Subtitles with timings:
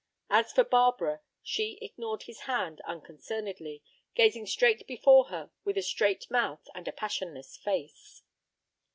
[0.31, 3.83] As for Barbara, she ignored his hand unconcernedly,
[4.15, 8.23] gazing straight before her with a straight mouth and a passionless face.